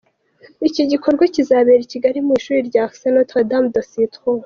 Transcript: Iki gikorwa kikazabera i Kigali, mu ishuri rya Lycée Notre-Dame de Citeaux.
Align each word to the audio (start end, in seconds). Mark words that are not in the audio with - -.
Iki 0.67 0.83
gikorwa 0.91 1.23
kikazabera 1.33 1.81
i 1.83 1.91
Kigali, 1.93 2.17
mu 2.25 2.33
ishuri 2.39 2.59
rya 2.69 2.83
Lycée 2.89 3.11
Notre-Dame 3.15 3.67
de 3.73 3.81
Citeaux. 3.89 4.39